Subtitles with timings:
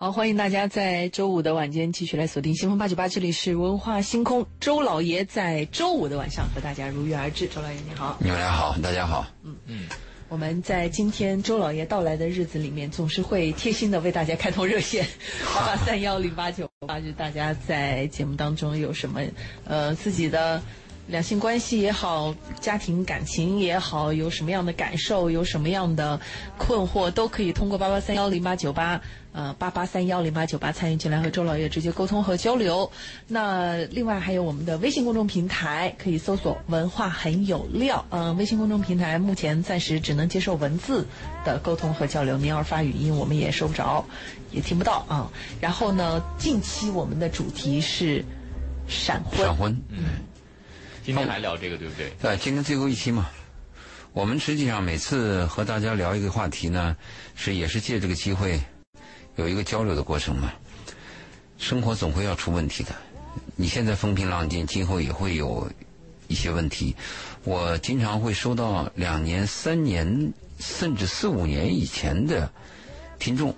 [0.00, 4.46] 好，欢迎大家在周五的晚间继续来锁定新风八九八，这里是文化星空。
[4.60, 7.48] 周老爷在周五的晚上和大家如约而至。
[7.48, 9.26] 周老爷你好，你们俩好，大家好。
[9.42, 9.88] 嗯嗯，
[10.28, 15.04] 我们在今天周老爷到来的日子里面，总是会贴心的为大家开通热线
[15.52, 19.20] 八八三幺零八九八，就大家在节目当中有什么
[19.64, 20.62] 呃自己的。
[21.08, 26.20] 两性关系也好，家庭感情也好，有什么样的感受，有什么样的
[26.58, 29.00] 困惑，都可以通过八八三幺零八九八，
[29.32, 32.92] 呃，八八三幺零八九八参与进来和周老爷直接沟通和交流。
[33.26, 38.04] 那另外还有我们的微信公众平台，可以搜索“文化很有料”。
[38.12, 41.06] 嗯，微信公众平台目前暂时只能接受文字
[41.42, 44.04] 的沟通和交流，您要是发语音我们也收不着，
[44.52, 45.32] 也听不到啊。
[45.58, 48.22] 然后呢，近期我们的主题是
[48.86, 49.38] 闪婚。
[49.38, 50.27] 闪婚，嗯。
[51.08, 52.12] 今天还聊这个对不对？
[52.20, 53.30] 对，今天最后一期嘛。
[54.12, 56.94] 我们实际上每次和大家聊一个话题呢，
[57.34, 58.60] 是也是借这个机会
[59.36, 60.52] 有一个交流的过程嘛。
[61.56, 62.94] 生活总会要出问题的，
[63.56, 65.66] 你现在风平浪静，今后也会有
[66.26, 66.94] 一些问题。
[67.42, 72.52] 我经常会收到两年、三年，甚至四五年以前的
[73.18, 73.56] 听众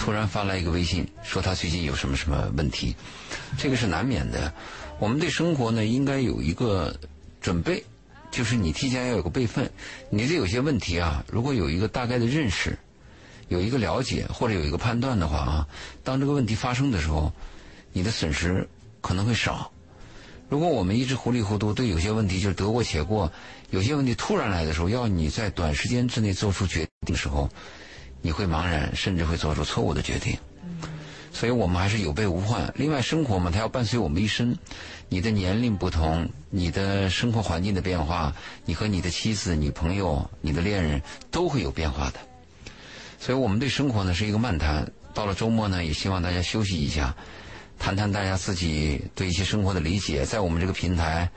[0.00, 2.96] 突然发来一个微信，说他最近有什么什么问题，
[3.58, 4.50] 这个是难免的。
[4.98, 6.96] 我们对生活呢，应该有一个
[7.38, 7.84] 准备，
[8.30, 9.70] 就是你提前要有个备份。
[10.08, 12.78] 你对有些问题啊，如果有一个大概的认识，
[13.48, 15.68] 有一个了解或者有一个判断的话啊，
[16.02, 17.30] 当这个问题发生的时候，
[17.92, 18.66] 你的损失
[19.02, 19.70] 可能会少。
[20.48, 23.30] 如果我们一直糊里糊涂，对有些问题就得过且过，
[23.68, 27.50] 有些问题突然来的时候，要你在短时间之内做出决定的时候，
[28.22, 30.36] 你会茫然，甚至会做出错误的决定。
[31.32, 32.72] 所以我们还是有备无患。
[32.76, 34.56] 另外，生活嘛，它要伴随我们一生。
[35.08, 42.20] 你的年龄不同，你的生活环境的变化，你和你的妻子、女朋友、你的恋人都会有变化的。
[43.18, 44.90] 所以我们对生活呢是一个漫谈。
[45.12, 47.14] 到了周末呢，也希望大家休息一下，
[47.78, 50.24] 谈谈大家自己对一些生活的理解。
[50.24, 51.28] 在我们这个平台，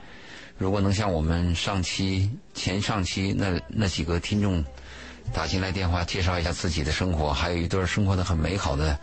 [0.56, 4.64] 如果能像我们上期、前上期那那几个听众
[5.32, 8.98] 打进来电话，介绍一下自己的生活，还有一对生活的很美好的。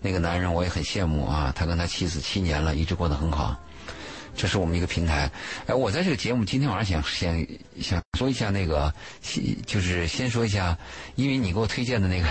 [0.00, 3.56] 那个男人我也很羡慕啊，他跟他妻子七年了，一直过得很好。
[4.34, 5.30] 这是我们一个平台。
[5.66, 7.46] 哎，我在这个节目今天晚上想想
[7.80, 8.92] 想说一下那个，
[9.66, 10.76] 就是先说一下，
[11.14, 12.26] 因为你给我推荐的那个，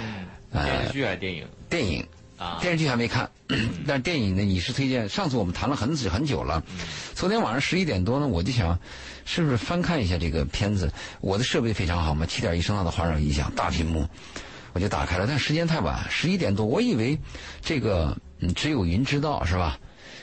[0.00, 1.46] 嗯，电视剧还是电影？
[1.68, 2.06] 电影
[2.40, 3.30] 啊，电视剧还没看，
[3.86, 5.06] 但是电影呢，你是推荐。
[5.10, 6.64] 上次我们谈了很久很久了，
[7.14, 8.78] 昨天晚上十一点多呢，我就想
[9.26, 10.90] 是不是翻看一下这个片子。
[11.20, 14.08] 我的设备非常好嘛，七点一声道的环绕音响，大屏幕。
[14.72, 17.18] 我就打开了，但时间太晚，十一点多，我以为
[17.60, 19.78] 这个嗯只有云知道是吧？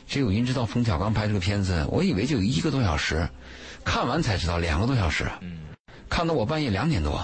[0.08, 3.30] 只有云知道冯小刚拍这个片子，我以为就一个多小时，
[3.86, 5.30] 看完才知道两个多小时，
[6.10, 7.24] 看到我半夜两点多，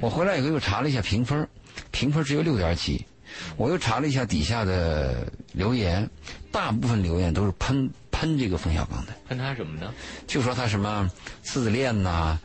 [0.00, 1.46] 我回来以后又查了一下评分，
[1.92, 3.06] 评分只有六点几，
[3.56, 6.08] 我又查了一下底下的留言，
[6.50, 9.92] 大部分留言都是喷喷这个冯小刚的，喷他什么呢？
[10.26, 11.10] 就说他什么
[11.42, 12.38] 自恋呐。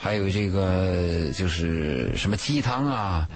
[0.00, 3.28] 还有这个就是什么鸡汤啊，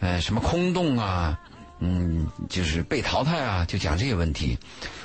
[0.00, 1.38] 呃，什么空洞啊，
[1.78, 4.58] 嗯，就是被淘汰啊，就讲这些问题。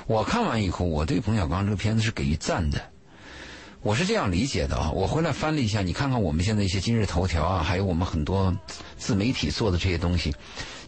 [0.08, 2.81] 我看完以后，我对冯小刚这个片子是给予赞的。
[3.84, 8.52] 我是这样理解的啊，我回来翻了一下，你看看我们现在一些今日头条啊，还有我们很多
[8.97, 10.34] 自媒体做的这些东西，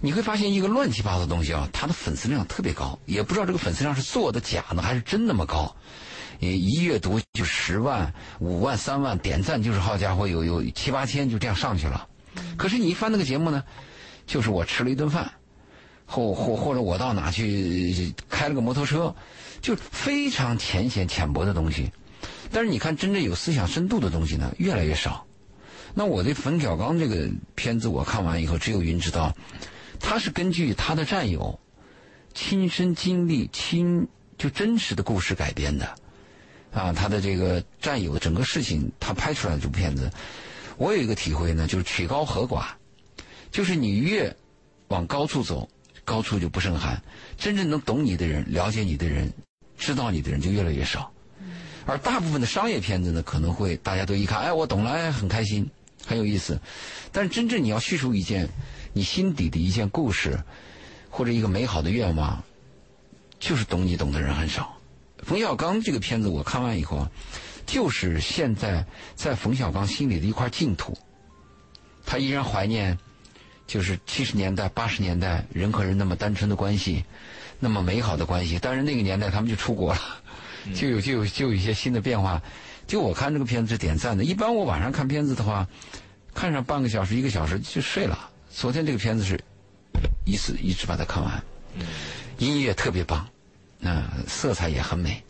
[0.06, 5.76] 你会发现一个乱七八糟的东西啊，它的粉丝量特别高，也不知道这个粉丝量是做的假呢还是真那么高。
[6.40, 12.08] 一阅读就十万、五万、三万点赞，就是好家伙，有有七八千就这样上去了。
[12.56, 13.64] 可是你一翻那个节目呢，
[14.28, 15.32] 就是我吃了一顿饭，
[16.06, 19.16] 或或或者我到哪去开了个摩托车，
[19.60, 21.92] 就非常浅显浅薄的东西。
[22.52, 25.26] 但是你看真正有思想深度的东西呢，越来越少。
[25.96, 29.34] 那我对冯小刚这个片子我看完以后，只有云知道，
[30.00, 31.60] 他是根据他的战友
[32.34, 34.08] 亲身经历、亲
[34.38, 35.96] 就真实的故事改编的。
[36.74, 40.12] 啊，他的这个战友整个事情，他拍出来的这部片子，
[40.76, 42.66] 我有一个体会呢，就是曲高和寡，
[43.50, 44.36] 就是你越
[44.90, 45.70] 往高处走，
[46.04, 47.02] 高处就不胜寒。
[47.38, 49.32] 真正能懂你的人、了解你的人、
[49.78, 51.10] 知道你的人就越来越少。
[51.86, 55.70] 而大部分的商业片子呢，可能会大家都一看，哎，我懂了，哎，很开心，
[56.06, 56.60] 很有意思。
[57.14, 58.50] 但是真正你要叙述一件
[58.96, 60.40] 你心底的一件故事，
[61.10, 62.42] 或者一个美好的愿望，
[63.42, 64.74] 就是懂你懂的人很少。
[65.18, 67.12] 冯小刚这个片子我看完以后啊，
[67.66, 70.98] 就是现在在冯小刚心里的一块净土。
[72.06, 72.98] 他依然怀念，
[73.68, 77.04] 就是七十年代、八十年代人和人那么单纯的关系，
[77.60, 78.58] 那么美好的关系。
[78.62, 80.00] 但是那个年代他们就出国了，
[80.74, 82.42] 就有就有就有一些新的变化。
[82.88, 84.24] 就我看这个片子是点赞的。
[84.24, 85.68] 一般我晚上看片子的话，
[86.34, 88.30] 看上半个小时、一个小时就睡了。
[88.56, 89.38] 昨天这个片子是
[90.24, 91.44] 一次一直把它看完。
[92.38, 93.28] 音乐特别棒，
[93.82, 95.22] 嗯，色彩也很美。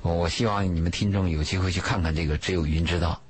[0.00, 3.20] 我希望你们听众有机会去看看这个《只有云知道》。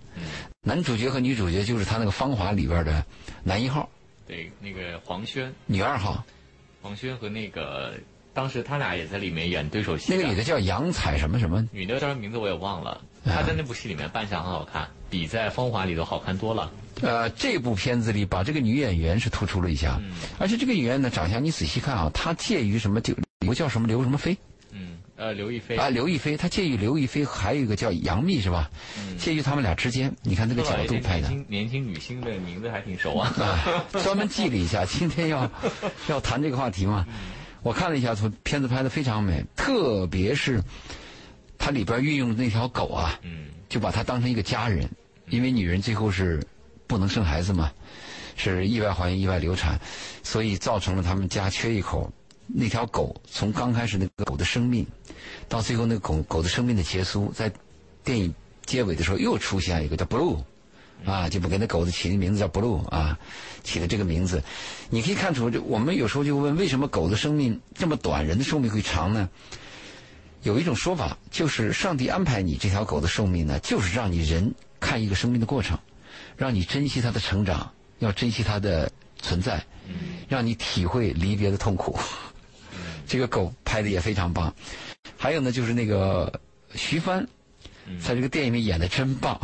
[0.61, 3.02] 男主角和女主角就是他那个《芳华》里边的
[3.43, 3.88] 男一号。
[4.26, 5.50] 对，那个黄轩。
[5.64, 6.23] 女二号。
[6.82, 7.94] 黄轩和那个
[8.34, 10.14] 当时他俩也在里面演对手戏。
[10.14, 11.67] 那个女的叫杨彩什么什么？
[11.73, 13.00] 女的叫什么名字我也忘了。
[13.25, 16.73] 她在那部戏里面扮相很好看，比在《芳华》里头好看多了。
[17.03, 20.00] 呃，这部片子里把这个女演员是突出了一下，
[20.38, 24.35] 而且这个演员呢长相你仔细看啊，她介于什么就刘叫什么刘什么飞？
[24.70, 28.70] 嗯，呃，刘亦菲啊，刘亦菲，她介于刘亦菲还有一个叫杨幂是吧？
[29.19, 31.29] 介于他们俩之间，你看这个角度拍的。
[31.29, 33.31] 年轻年轻女星的名字还挺熟啊，
[34.03, 35.50] 专门记了一下，今天要
[36.08, 37.06] 要谈这个话题嘛。
[37.62, 40.62] 我看了一下，从片子拍的非常美，特别是
[41.58, 43.19] 它里边运用的那条狗啊，
[43.69, 44.88] 就把它当成一个家人，
[45.32, 46.40] 因为女人最后是。
[46.84, 47.73] 不能生孩子嘛，
[48.37, 49.81] 是意外怀孕、意外流产，
[50.23, 52.12] 所以造成了他们家缺一口。
[52.46, 54.87] 那条狗从刚开始那个狗的生命，
[55.49, 57.50] 到最后那个狗狗的生命的结束，在
[58.05, 58.34] 电影
[58.67, 60.43] 结尾的时候又出现一个叫 Blue，
[61.06, 63.19] 啊，就不给那狗子起的名字叫 Blue 啊，
[63.64, 64.43] 起的这个名字，
[64.90, 69.31] 你可以看出，这我们有时候就问，为什么狗的生命这么短，人的寿命会长呢？
[70.43, 75.79] 有一种说法，就是上帝安排你这条狗的寿命呢，就是让你人看一个生命的过程。
[76.37, 78.91] 让你珍惜它的成长，要珍惜它的
[79.21, 79.62] 存在，
[80.29, 81.97] 让你体会离别的痛苦。
[83.06, 84.53] 这个狗拍的也非常棒。
[85.17, 86.41] 还有呢，就是那个
[86.75, 87.27] 徐帆，
[88.00, 89.39] 在这个电影里演的真棒。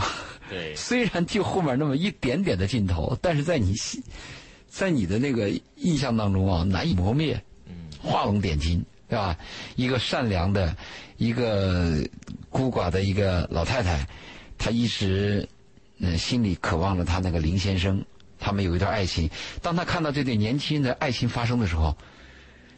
[0.51, 4.03] 对， 虽然就后面那么一点点的镜头，但是在你心
[4.67, 7.41] 在你的那个印象当中啊，难以磨灭。
[8.01, 9.37] 画龙点睛，对吧？
[9.77, 10.77] 一个善良的，
[11.17, 12.07] 一个
[12.51, 14.07] 孤寡的一个老太太，
[14.59, 15.49] 她一直。
[16.01, 18.05] 嗯，心里渴望着她那个林先生，
[18.39, 19.29] 他们有一段爱情。
[19.61, 21.97] 当她看到这对年轻人的爱情发生的时候，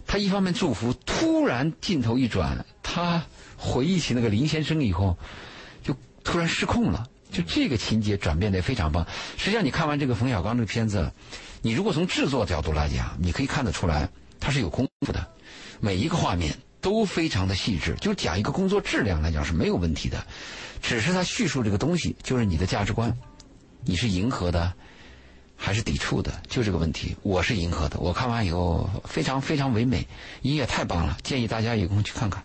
[0.06, 3.22] 他一方面祝福，突然镜头一转，他
[3.58, 5.18] 回忆起那个林先生以后，
[5.84, 5.94] 就
[6.24, 7.06] 突然失控了。
[7.30, 9.06] 就这个情节转变的非常棒。
[9.36, 11.12] 实际上，你看完这个冯小刚这个片子，
[11.60, 14.08] 你如果从制作角度来讲，你可以看得出来，
[14.40, 15.24] 他是有功夫的，
[15.80, 17.96] 每一个画面都非常的细致。
[18.00, 20.24] 就讲一个工作质量来讲是没有问题的。
[20.82, 23.14] 只是他叙述这个东西，就是你的价值观，
[23.84, 24.72] 你是迎合的，
[25.54, 26.32] 还是抵触的？
[26.48, 27.98] 就这个问题，我是迎合的。
[28.00, 30.06] 我看完以后非常非常唯美，
[30.40, 32.42] 音乐太棒了，建议大家有空去看看。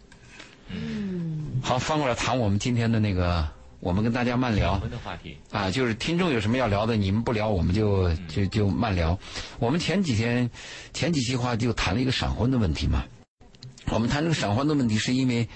[0.68, 3.48] 嗯，好，翻过来谈我们今天的那个，
[3.80, 4.78] 我们跟大家慢聊。
[4.80, 9.18] 的话题啊，就是听众有什么要聊的，你们不聊，我们就就就慢聊。
[9.60, 10.50] 我们前几天
[10.92, 13.06] 前几期话就谈了一个闪婚的问题嘛。
[13.92, 15.48] 我们谈这个闪婚的问题，是因为。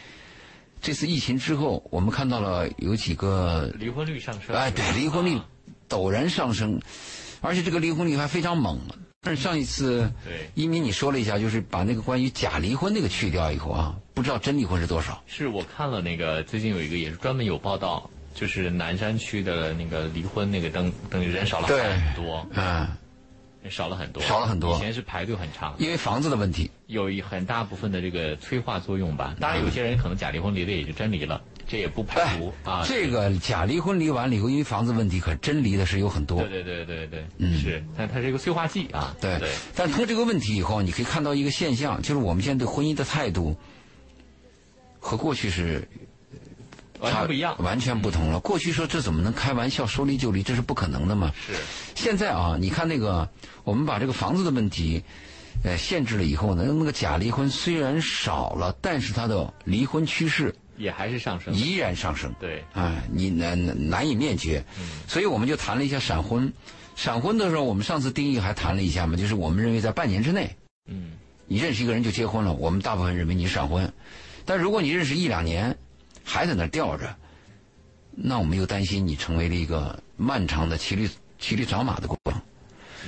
[0.81, 4.55] 这次疫情之后，我们看到了有几个离婚率上升。
[4.55, 5.37] 哎，对，离婚率
[5.89, 6.79] 陡然上升，
[7.41, 8.79] 而且这个离婚率还非常猛。
[9.19, 15.21] 但是上一次，对，一鸣你说了一下，就是把那个关于假离婚那个去掉以后啊，不知道真离婚是多少。
[15.27, 22.47] 是我看了那个最近有一个也是专门有报道，就是南山区的那个离婚那个登登人少了很多。
[22.53, 22.87] 嗯。
[23.69, 24.77] 少了很多，少了很多。
[24.77, 29.35] 以前是排队很长，因为房子的问题，有一很大部分的这个催化作用吧。
[29.39, 32.83] 当然，有些人可能假离婚离的也就真离了，这也不排除啊。
[32.83, 36.41] 这个假离婚离完了以后，因为房子问题，可真离的是有很多。
[36.41, 39.15] 对对对对对，嗯，是，但它是一个催化剂啊。
[39.21, 39.51] 对对。
[39.75, 43.55] 但通过这个问题以后，你可以看到一个现象，就是我们现在对婚姻的态度
[44.99, 45.87] 和过去是。
[47.01, 48.41] 完全不一样，完全不同了。
[48.41, 51.31] 过去说这怎么能开玩笑说离就离，这是不可能的嘛。
[51.47, 51.53] 是。
[51.95, 53.29] 现在啊，你看那个，
[53.63, 55.01] 我们把这个房子的问题，
[55.63, 62.33] 呃，限制了以后呢，那个假离婚虽然少了，但是它的离婚趋势也还是上升，依然上升。
[62.39, 62.63] 对。
[62.73, 64.63] 啊，你难难以灭绝。
[64.79, 64.87] 嗯。
[65.07, 66.51] 所以我们就谈了一下闪婚。
[66.95, 70.53] 闪婚的时候，我们上次定义还谈了一下嘛，就是我们认为在半年之内，
[70.85, 71.11] 嗯，
[71.47, 73.91] 你认识一个人就结婚了，我们大部分认为你闪婚。
[74.45, 75.77] 但如果你认识一两年，
[76.23, 77.15] 还在那吊着，
[78.11, 82.41] 那我们又担心你成为了一个漫长的骑驴骑驴找马的过程，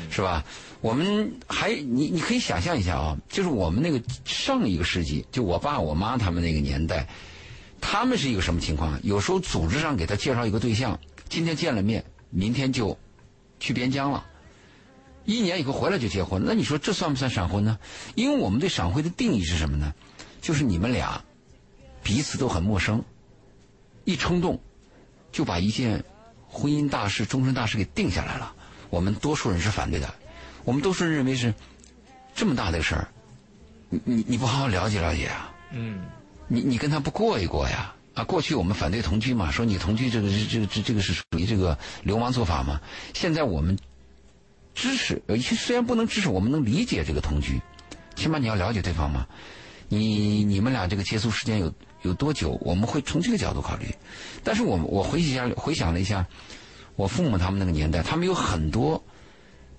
[0.10, 0.43] 是吧？
[0.81, 7.08] 我们还你你可以想象一下啊，就是我们那个上一个世纪，就我爸我妈他们那个年代，
[7.79, 9.00] 他们是一个什么情况？
[9.03, 12.98] 有时候组织上给他介绍一个对象，今天见了面，明天就
[13.60, 14.25] 去边疆了，
[15.25, 16.41] 一年以后回来就结婚。
[16.43, 17.77] 那你说这算不算闪婚呢？
[18.15, 19.93] 因为我们对闪婚的定义是什么呢？
[20.41, 21.24] 就是你们俩
[22.01, 23.03] 彼此都很陌生。
[24.03, 24.60] 一冲动，
[25.31, 26.03] 就把一件
[26.48, 28.55] 婚姻大事、终身大事给定下来了。
[28.91, 30.13] 我们多数人是反对的，
[30.63, 31.51] 我们多数人认为是
[32.36, 33.07] 这么大的事儿，
[33.89, 35.51] 你你你不好好了解了解啊？
[35.71, 36.03] 嗯，
[36.48, 37.95] 你你跟他不过一过呀？
[38.13, 42.81] 啊，过去我们反对同居嘛，说你同居这个这这个这这个是属于这个流氓做法嘛。
[43.13, 43.79] 现在我们
[44.75, 45.21] 支持，
[45.57, 47.62] 虽然不能支持，我们能理解这个同居，
[48.15, 49.25] 起码你要了解对方嘛。
[49.88, 52.57] 你你们俩这个接触时间有有多久？
[52.62, 53.88] 我们会从这个角度考虑。
[54.43, 56.25] 但是我我回想回想了一下，
[56.95, 59.03] 我父母他们那个年代，他们有很多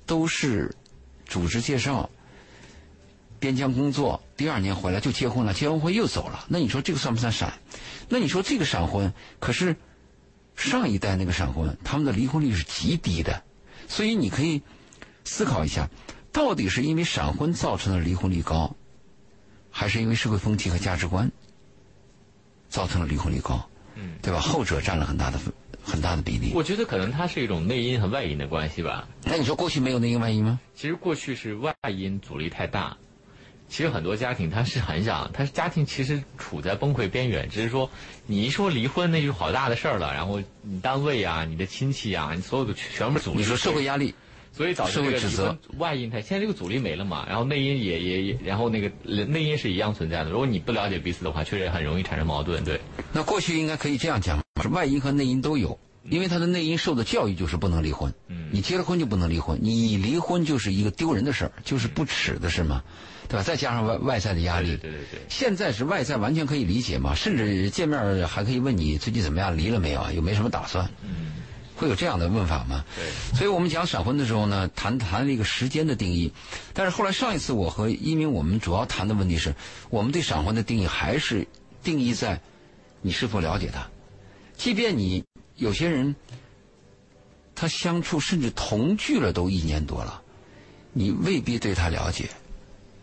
[0.07, 0.75] 都是
[1.27, 2.09] 组织介绍。
[3.39, 6.45] 边疆工作，第二年回来就结婚了，结完婚又走了。
[6.47, 7.53] 那你说这个算不算闪？
[8.09, 9.75] 那你说这个闪婚，可是
[10.55, 13.43] 上一代那个闪婚，他们的离婚率是极低的。
[13.89, 14.63] 所以你可以
[15.25, 15.91] 思考一下，
[16.31, 18.77] 到底是因为闪婚造成的离婚率高，
[19.73, 21.29] 还是因为社会风气和价值观
[22.69, 23.69] 造成了离婚率高？
[23.97, 24.39] 嗯，对吧？
[24.39, 25.41] 后者占了很大的
[25.85, 26.53] 很大的比例。
[26.55, 29.09] 我觉得可能它是一种内因和外因的关系吧。
[29.25, 30.61] 那你说过去没有内因外因吗？
[30.75, 32.97] 其实过去是外因阻力太大。
[33.69, 37.91] 其实很多家庭他是很想，他是家庭其实处在崩溃边缘，只是说
[38.27, 43.39] 你一说离婚那就是好大的事儿了，然后你单位啊、你的亲戚啊、你所有的全部阻力。
[43.39, 44.15] 你说社会压力，
[44.53, 50.31] 所以导致这个离婚外因，它现在这个阻力没了嘛，然后内因也也也，然后那个内因是一样存在的。
[50.31, 52.63] 如果你不了解彼此的话，确实很容易产生矛盾。
[52.63, 52.81] 对。
[53.13, 62.83] 那过去应该可以这样讲，是外因和内因都有，因为他的内因受的教育就是不能离婚，嗯，你结了婚就不能离婚，你离婚就是一个丢人的事儿，就是不耻的事嘛。
[63.29, 63.43] 对吧？
[63.45, 65.21] 再加上外外在的压力，对对对。
[65.31, 67.15] 现在是外在完全可以理解嘛？
[67.15, 70.13] 甚至见面还可以问你最近怎么样，离了没有啊？
[70.13, 70.91] 有没什么打算？
[71.03, 71.42] 嗯，
[71.83, 72.85] 会有这样的问法吗？
[72.95, 73.37] 对。
[73.37, 76.33] 所以我们讲闪婚的时候呢，谈谈了一个时间的定义。
[76.73, 79.53] 但是后来上一次我和一鸣我们主要谈的问题是，
[79.91, 81.45] 我们对闪婚的定义还是
[81.83, 82.41] 定义在
[83.01, 83.85] 你是否了解他。
[84.57, 85.25] 即便你
[85.57, 86.15] 有些人
[87.53, 90.23] 他相处甚至同居了都一年多了，
[90.93, 92.31] 你未必对他了解。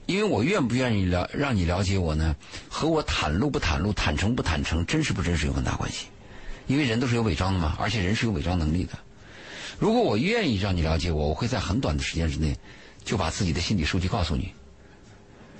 [0.05, 2.33] 因为我愿不愿意了让你了解我呢，
[2.69, 6.07] 和我袒露不袒露、坦诚不坦诚、真实不真实有很大关系。
[6.69, 8.97] 因为人都是有伪装的嘛，而且人是有伪装能力的。
[9.79, 12.55] 如果我愿意让你了解我，我会在很短的时间之内
[13.03, 14.53] 就把自己的心理数据告诉你。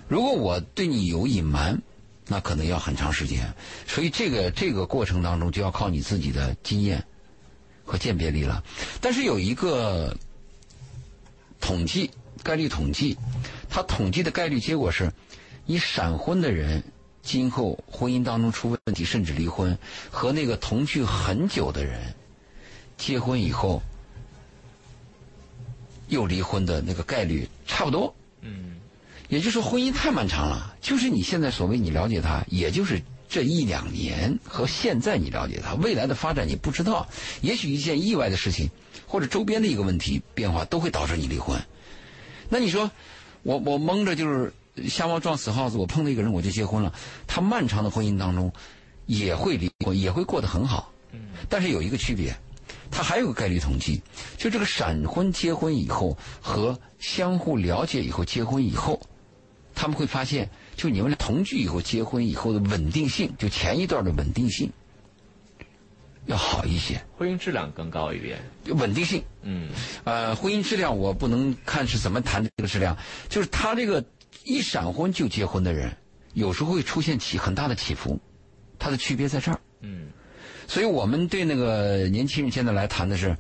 [0.08, 1.82] 如果我对你有隐瞒，
[2.28, 3.54] 那可能要很长时间。
[3.88, 7.04] 所以这个这个过程当中就要靠你自己的经验
[7.84, 8.64] 和鉴别力了。
[9.02, 10.16] 但是有一个
[11.60, 12.12] 统计
[12.44, 13.18] 概率统计。
[13.72, 15.14] 它统计的概率结果是，
[15.68, 16.84] 你闪婚的人，
[17.22, 19.78] 今后婚姻当中出问题甚至离婚，
[20.10, 22.14] 和那个同居很久的人，
[22.98, 23.82] 结婚以后
[26.08, 28.16] 又离婚的那个概率差不多。
[28.42, 28.78] 嗯，
[29.28, 30.76] 也就是说，婚姻太漫长了。
[30.82, 37.08] 就是你现在所谓你了解他，也就是这一两年和现在你了解他，未来的发展你不知道。
[37.42, 38.70] 也许一件意外的事情，
[39.06, 41.60] 或者周边的一个问题变化，都会导致你离婚。
[42.50, 42.90] 那你说？
[43.42, 44.52] 我我蒙着就是
[44.88, 46.94] 瞎猫撞死耗子，我碰到一个人我就结婚了。
[47.28, 48.54] 他漫长的婚姻当中
[49.06, 50.92] 也会离婚，也会过得很好。
[51.12, 51.20] 嗯。
[51.50, 52.36] 但是有一个区别，
[52.92, 54.02] 他还有个概率统计，
[54.38, 59.02] 就这个闪婚结婚以后和相互了解以后结婚以后，
[59.74, 64.72] 他们会发现，就你们俩同居以后结婚以后的稳定性，就前一段的稳定性。
[66.26, 68.40] 要好一些，婚姻质量更高一点，
[68.78, 69.24] 稳定性。
[69.42, 69.72] 嗯，
[70.04, 72.96] 呃，婚姻质量我不能看是怎么谈这个质量，
[73.30, 74.04] 就是他这个
[74.44, 75.96] 一闪婚就结婚的人，
[76.34, 78.20] 有时候会出现起很大的起伏，
[78.78, 79.60] 它的区别在这儿。
[79.82, 80.08] 嗯，
[80.68, 83.36] 所以我们对那个年轻人现在来谈的是，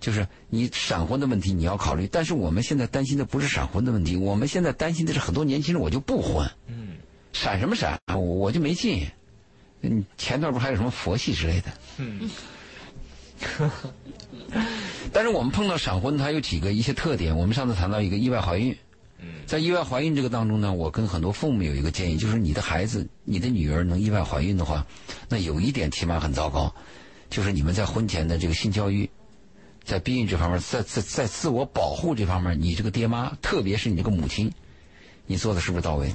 [0.00, 6.48] 就是你闪婚的问题你要考虑，但是我们现在担心的不是闪婚的问题，我们现在担心的是很多年轻人我就不婚。
[6.66, 6.96] 嗯，
[7.32, 7.98] 闪什么闪？
[8.08, 9.06] 我我就没劲。
[9.82, 11.72] 嗯，前段不还有什么佛系之类的？
[11.96, 12.30] 嗯，
[15.12, 17.36] 但是我们碰到闪婚，它有几个一些特点。
[17.36, 18.76] 我们上次谈到一个意外怀孕，
[19.46, 24.86] 在意外怀孕这个当中呢，我跟很多父母有一个建议，就是你的孩子、你的女儿能意外怀孕的话，
[25.28, 26.74] 那有一点起码很糟糕，
[27.28, 29.10] 就是你们在婚前的这个性教育，
[29.84, 34.52] 在避孕这方面，在在在自我保护这方面，你这个爹妈，特别是你这个母亲，
[35.26, 36.14] 你做的是不是到位？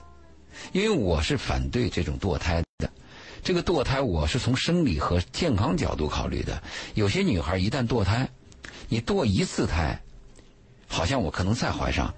[0.72, 2.90] 因为我是反对这种堕胎的。
[3.44, 6.64] 这个堕胎，我是从生理和健康角度考虑的。
[6.94, 8.30] 有些女孩一旦堕胎，
[8.88, 10.02] 你堕一次胎，
[10.88, 12.12] 好像我可能再怀上，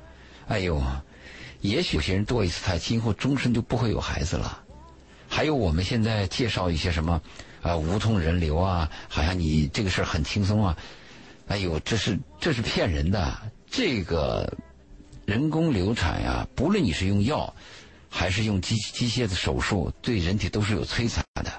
[0.48, 0.82] 哎呦，
[1.62, 4.64] 也许有些人堕一次胎，今后终身就不会有孩子了。
[5.28, 7.22] 还有我们现在介绍一些什么
[7.62, 10.78] 啊无痛人流啊，好像你这个事儿很轻松啊，
[11.48, 13.38] 哎呦，这是这是骗人的。
[13.70, 14.52] 这个
[15.26, 17.54] 人工流产呀，不论你是用药。
[18.10, 21.52] 还是用机机械的手术，对人体都是有摧残的，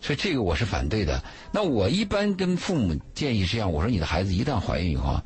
[0.00, 1.22] 所以这个我是反对的。
[1.52, 5.20] 那我一般跟父母建议是这样：我说你的孩子一旦怀孕以后，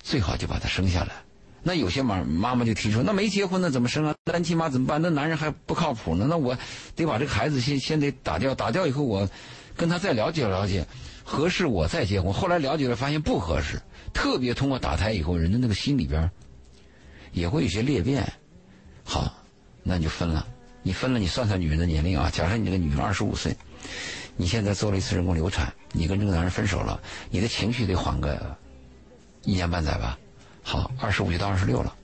[0.00, 1.12] 最好就把他生下来。
[1.62, 4.14] 那有些妈妈妈就提出，那没结婚那怎么生啊？
[4.24, 5.02] 单亲妈怎么办？
[5.02, 6.26] 那男人还不靠谱呢？
[6.28, 6.56] 那我
[6.94, 9.28] 得把这个孩子先先得打掉，打掉以后我
[9.76, 10.86] 跟他再了解了解，
[11.24, 12.32] 合适我再结婚。
[12.32, 13.80] 后来了解了，发现不合适。
[14.14, 16.30] 特别通过打胎以后，人的那个心里边
[17.32, 18.32] 也会有些裂变。
[19.04, 19.32] 好，
[19.82, 20.46] 那你就分了。
[20.82, 22.30] 你分了，你算算女人的年龄啊。
[22.32, 23.54] 假设你这个女人二十五岁，
[24.36, 26.98] 你现在做了一次人工流产，你跟这个男人分手了，
[27.30, 28.56] 你的情绪得缓个
[29.42, 30.18] 一年半载吧。
[30.68, 31.94] 好，二十五就到二十六了，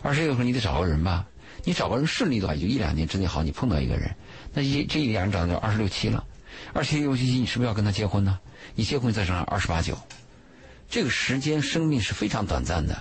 [0.00, 1.26] 二十六时候你得找个人吧。
[1.64, 4.10] 你找个人顺利的话，就一两年之内好，你碰到一个人，
[4.54, 6.24] 那一这一两年找到二十六七了，
[6.72, 8.38] 二十六七你是不是要跟他结婚呢？
[8.74, 9.98] 你结婚再生二十八九，
[10.88, 12.96] 这个时间生命是非常短暂的。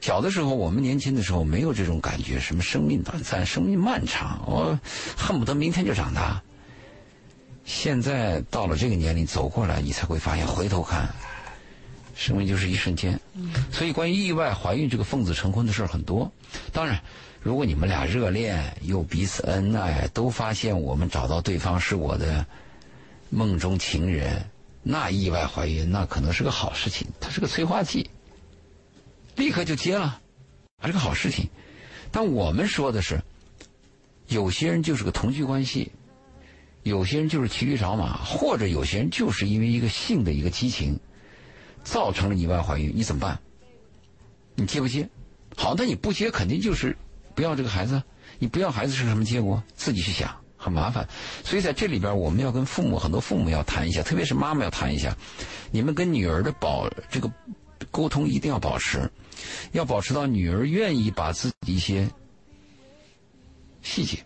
[0.00, 4.76] 小的时候，我们年轻的时候没有这种感觉，什么生命短暂、生命漫长，我
[5.16, 6.42] 恨不得明天就长大。
[7.64, 11.08] 现在到了这个年龄走过来，你才会发现，回头看，
[12.16, 13.20] 生命就是一瞬间。
[13.70, 16.32] 所以，关于意外怀孕这个奉子成婚的事儿很多。
[16.72, 17.00] 当然。
[17.42, 22.44] 如果你们俩热恋又彼此恩爱，都发现我们找到对方是我的
[23.30, 24.44] 梦中情人，
[24.82, 28.10] 那意外怀孕那可能是个好事情，它是个催化剂，
[29.36, 30.20] 立刻就接了，
[30.82, 31.48] 还是个好事情。
[32.10, 33.22] 但我们说的是，
[34.26, 35.92] 有些人就是个同居关系，
[36.82, 40.98] 有些人就是骑驴找马，或者有些人就是因为一个性的一个激情，
[41.86, 43.38] 造成了意外怀孕，你怎么办？
[44.56, 45.08] 你接不接？
[45.56, 46.94] 好，那你不接肯定就是。
[47.34, 48.02] 不要这个孩子，
[48.38, 49.62] 你不要孩子是什么结果？
[49.74, 51.06] 自己去想，很麻烦。
[51.44, 55.14] 所以在这里边，我们要跟父母，很多父母要谈一下，特别是妈妈要谈一下，
[55.70, 57.30] 你们跟女儿的保这个
[57.90, 59.10] 沟通一定要保持，
[59.72, 62.08] 要保持到女儿愿意把自己一些
[63.82, 64.16] 细节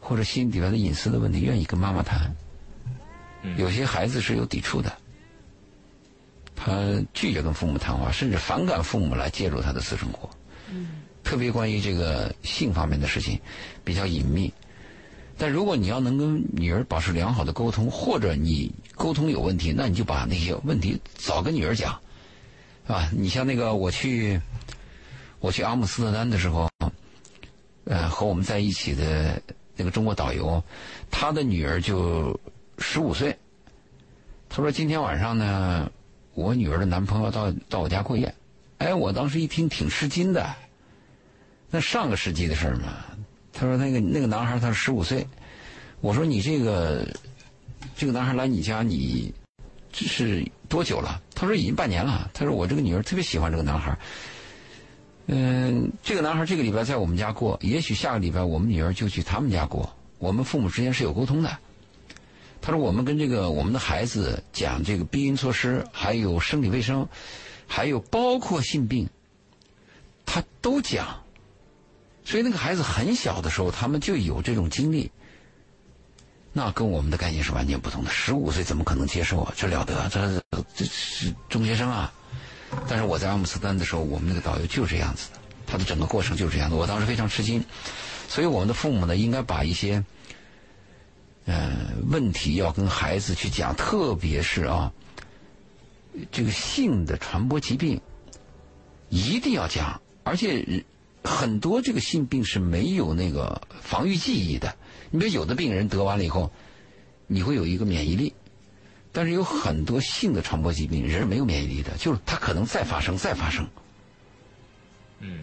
[0.00, 2.34] 或者心底边的隐私的问题愿意跟妈妈谈。
[3.56, 4.92] 有些孩子是有抵触的，
[6.60, 10.28] 他拒绝跟父母谈话，甚至反感父母来介入他的私生活。
[11.22, 13.38] 特别关于这个性方面的事情，
[13.84, 14.52] 比较隐秘。
[15.36, 21.92] 但如果你要能跟女儿保持良好的沟通，或者你沟通有问题，那你就把那些问题早跟女儿讲，
[22.86, 23.08] 是吧？
[23.16, 24.40] 你像那个我去
[25.38, 26.68] 我去阿姆斯特丹的时候，
[27.84, 29.40] 呃，和我们在一起的
[29.76, 30.62] 那个中国导游，
[31.08, 32.38] 他的女儿就
[32.78, 33.36] 十五岁。
[34.48, 35.88] 他说今天晚上呢，
[36.38, 38.32] 我女儿的男朋友到到我家过夜。
[38.78, 40.54] 哎，我当时一听挺吃惊的。
[41.68, 43.04] 那上个世纪的事儿嘛，
[43.52, 45.26] 他说那个那个男孩他十五岁，
[46.00, 47.04] 我说你这个
[47.96, 49.34] 这个男孩来你家你
[49.92, 51.20] 这是多久了？
[51.34, 52.30] 他说已经半年了。
[52.32, 53.98] 他说我这个女儿特别喜欢这个男孩。
[55.26, 59.92] 嗯，这个男孩这个礼拜在我们家过，也许下个礼拜我们女儿就去他们家过。
[60.18, 61.58] 我们父母之间是有沟通的。
[62.68, 67.08] 他说我们跟这个我们的孩子讲这个避孕措施，还有生理卫生，
[67.66, 69.08] 还有包括性病，
[70.26, 71.22] 他都讲。
[72.26, 75.10] 所以那个孩子很小的时候，他们就有这种经历，
[76.52, 78.10] 那跟我们的概念是完全不同的。
[78.10, 79.54] 十五岁怎么可能接受啊？
[79.56, 80.38] 这了得，这
[80.76, 82.12] 这是中学生啊！
[82.86, 86.76] 但是我在阿姆斯特丹的时候，我们那个导游就是这样子的，他的整个过程就是这样的。
[86.76, 87.64] 我当时非常吃惊，
[88.28, 90.04] 所以我们的父母呢，应该把一些
[91.48, 94.92] 嗯问题要跟孩子去讲，特别是啊
[96.30, 98.00] 这个性的传播疾病
[99.08, 100.84] 一定要讲，而且。
[101.24, 104.74] 很多这个性病是没有那个防御记忆的。
[105.10, 106.50] 你比如有的病人得完了以后，
[107.26, 108.32] 你会有一个免疫力，
[109.12, 113.68] 但是有很多性的传播疾病人没有免疫力的，就是它可能再发生再发生。
[115.18, 115.40] 嗯，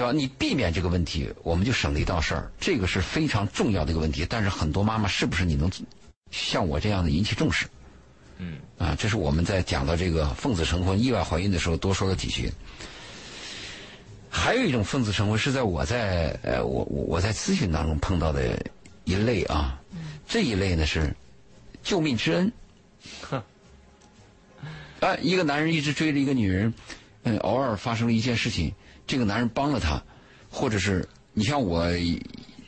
[0.00, 0.12] 对吧？
[0.12, 2.50] 你避免这个问题，我们就省了一道事儿。
[2.58, 4.24] 这个是非常重要的一个问题。
[4.26, 5.70] 但是很多妈妈是不是你能
[6.30, 7.66] 像我这样的引起重视？
[8.38, 12.50] 嗯，啊，这是我们在讲到这个奉子成婚、意外怀孕的时候多说了几句。
[14.30, 18.58] 还有一种奉子成婚是在我在呃我我我在咨询当中碰到的
[19.04, 19.78] 一类啊，
[20.26, 21.14] 这一类呢是
[21.82, 22.50] 救命之恩。
[25.00, 26.72] 啊，一个男人一直追着一个女人，
[27.24, 28.72] 嗯，偶尔发生了一件事情，
[29.10, 30.00] 这个男人帮了她，
[30.48, 31.84] 或者是你像我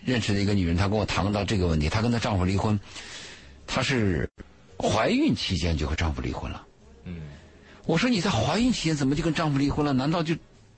[0.05, 2.79] 认识的一个女人，她跟我谈到这个问题，她跟她丈夫离婚，
[3.65, 4.29] 她是
[4.77, 6.67] 怀孕期间就和丈夫离婚了。
[7.05, 7.21] 嗯，
[7.87, 9.93] 我说你在怀孕期间怎么就跟丈夫离婚了？
[9.93, 10.35] 难道就？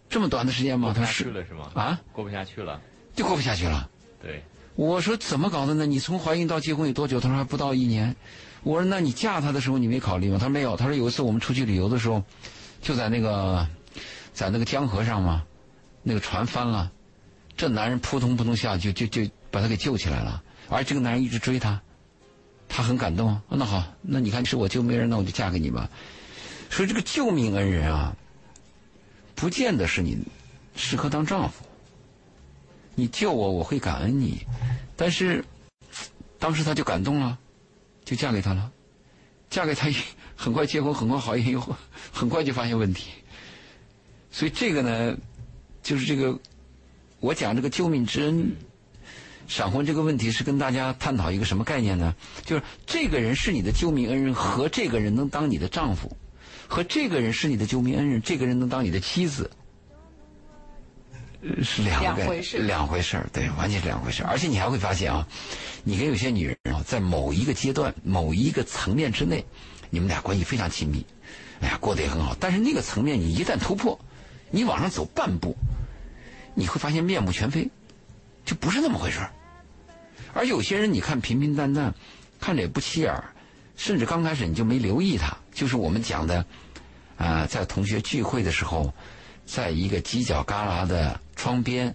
[0.07, 0.93] 这么短的时间吗？
[0.95, 1.73] 他是了是吗？
[1.75, 2.79] 啊，过不下去了，
[3.17, 3.89] 就过不下去了。
[4.23, 4.45] 对，
[4.77, 5.87] 我说怎么搞的呢？
[5.87, 7.19] 你从怀孕到结婚有多久？
[7.19, 8.15] 她说还不到一年。
[8.63, 10.37] 我说那你嫁他的时候你没考虑吗？
[10.39, 10.77] 她说没有。
[10.77, 12.23] 她说有一次我们出去旅游的时候，
[12.83, 13.67] 就在那个
[14.35, 15.43] 在那个江河上嘛，
[16.05, 16.93] 那个船翻了，
[17.57, 21.81] 这男人扑通扑通下去就就就把他给救起来了，而这个男人一直追她，
[22.69, 23.43] 他很感动啊。
[23.49, 25.91] 那好，那你看是我救命人，那我就嫁给你吧。
[26.71, 28.15] 所以这个救命恩人啊。
[29.35, 30.17] 不见得是你
[30.77, 31.65] 适合当丈夫。
[32.95, 34.47] 你救我，我会感恩你。
[34.97, 35.45] 但是
[36.39, 37.37] 当时她就感动了，
[38.05, 38.71] 就嫁给他了。
[39.51, 39.89] 嫁给他
[40.37, 41.77] 很快结婚，很快怀孕，以后
[42.13, 43.11] 很快就发现问题。
[44.31, 45.17] 所以这个呢，
[45.85, 46.37] 就是这个
[47.21, 48.57] 我讲这个救命之恩。
[49.47, 52.15] 闪婚这个问题是跟大家探讨一个什么概念呢？
[52.47, 56.17] 就是这个人是你的救命恩人，和这个人能当你的丈夫，
[56.67, 59.51] 和这个人是你的救命恩人，这个人能当你的妻子，
[61.63, 64.31] 是两回事两回事儿，对，完全是两回事儿。
[64.31, 65.29] 而且你还会发现啊，
[65.83, 69.45] 你跟有些女人啊，在某一个阶段、某一个层面之内，
[69.91, 71.05] 你们俩关系非常亲密，
[71.61, 72.35] 哎呀，过得也很好。
[72.41, 74.01] 但是那个层面你一旦突破，
[74.51, 75.55] 你往上走半步，
[76.55, 77.69] 你会发现面目全非。
[78.45, 79.33] 就不是那么回事儿。
[80.35, 81.95] 而有些人你看平平淡淡，
[82.39, 83.25] 看着也不起眼儿，
[83.77, 85.35] 甚至刚开始你就没留意他。
[85.53, 86.45] 就是我们讲的，
[87.17, 88.93] 啊、在同学聚会的时候，
[89.47, 91.95] 在一个犄角旮旯的窗边，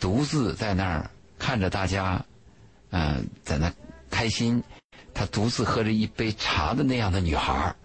[0.00, 2.24] 独自在那儿看着大家，
[2.90, 3.70] 嗯、在那
[4.10, 4.62] 开心，
[5.12, 7.76] 他独自喝着一杯茶的那样的女孩儿，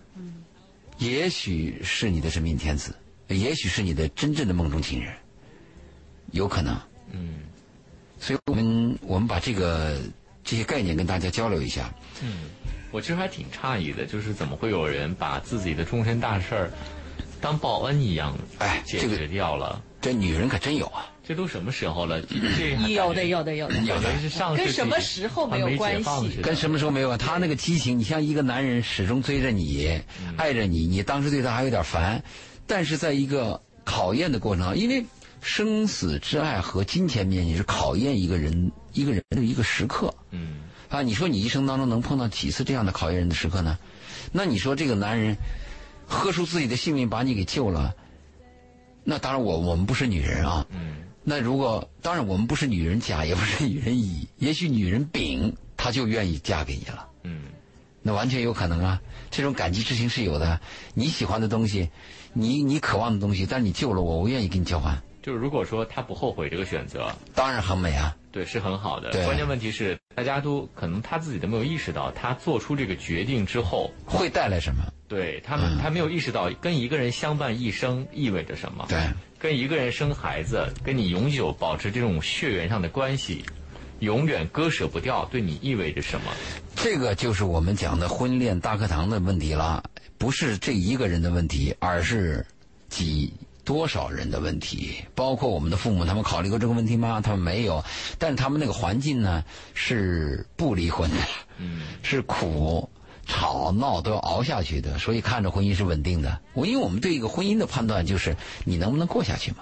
[0.97, 2.95] 也许是你的真命天子，
[3.27, 5.13] 也许是你的真正的梦中情人，
[6.31, 6.77] 有可能。
[7.11, 7.35] 嗯
[8.19, 9.95] 所以我们我们把这个
[10.43, 11.93] 这些概念跟大家交流一下。
[12.23, 12.49] 嗯，
[12.91, 16.71] 我其实还挺诧异的，就是怎么会有人把自己的终身大事儿
[17.39, 19.81] 当报恩一样哎这个决掉了？
[20.01, 21.05] 这女人可真有啊！
[21.27, 22.21] 这都什么时候了？
[22.21, 23.75] 这有的，有的，有的。
[23.81, 27.19] 有的是上跟什么时候没有关系跟什么时候没有关？
[27.19, 30.01] 他那个激情，你像一个男人始终追着你，
[30.37, 32.23] 爱着你，你当时对他还有点烦，
[32.65, 35.03] 但是在一个考验的过程，因为
[35.41, 41.01] 生死之爱和金钱面前是考验一个人一个人的一个时刻嗯啊。
[41.01, 43.77] 你说你一生当中能碰到几次这样的考验人的时刻呢？
[44.31, 45.35] 那你说这个男人
[46.05, 47.93] 喝出自己的性命把你给救了，
[49.03, 57.43] 那当然我我们不是女人啊，嗯那如果当然我们不是女人甲，也不是女人乙，也许女人丙，她就愿意嫁给你了，嗯
[58.01, 59.01] 那完全有可能啊。
[59.29, 60.61] 这种感激之情是有的。
[60.93, 61.89] 你喜欢的东西，
[62.31, 68.15] 你你渴望的东西，但是你救了我，我愿意跟你交换，就是如果说他不后悔这个选择，当然很美啊。
[68.31, 69.11] 对，是很好的。
[69.25, 74.81] 关键问题是，大家都可能他自己都没有意识到，他做出这个决定之后，会带来什么？
[75.09, 78.85] 对他们，他没有意识到跟一个人相伴一生意味着什么。
[78.87, 78.97] 对，
[79.37, 83.43] 跟一个人生孩子，跟你永久保持这种血缘上的关系，
[83.99, 86.31] 永远割舍不掉，对你意味着什么？
[86.73, 89.83] 这个就是我们讲的婚恋大课堂的问题了，
[90.17, 92.45] 不是这一个人的问题，而是
[92.87, 93.33] 几
[93.67, 94.95] 多少人的问题。
[95.13, 97.21] 包括我们的父母，他们考虑过这个问题吗？
[97.21, 97.83] 他们没有，
[98.17, 101.17] 但是他们那个环境呢是不离婚的，
[101.57, 102.89] 嗯是苦。
[103.29, 106.39] 吵闹都要熬下去的，所以看着婚姻是稳定的。
[106.53, 109.57] 我因为我们对一个婚姻的判断就是你能不能过下去嘛。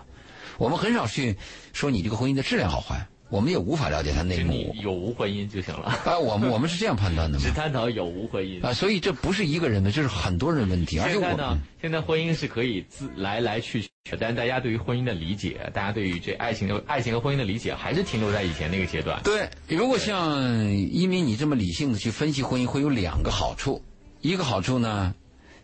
[0.59, 1.35] 我们很少去
[1.73, 4.73] 说你这个婚姻的质量好坏，我们也无法了解他内幕。
[4.81, 7.51] 有无婚姻就行了，啊，我们 我们是这样判断的嘛只。
[7.51, 8.65] 探讨有无婚姻。
[8.65, 19.21] 啊，所以这不是一个人的，这是很多人问题，而且我现在呢，现在婚姻是可以自来来去去，但是大家对于婚姻的理解，大家对于这爱情的爱情和婚姻的理解，还是停留在以前那个阶段。
[19.23, 20.41] 对，如果像
[20.73, 23.83] 一鸣你这么理性的去分析婚姻，会有两个好处。
[24.21, 25.13] 一个好处呢，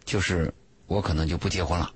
[0.04, 0.54] 就是
[0.88, 1.92] 我可能就不结婚了，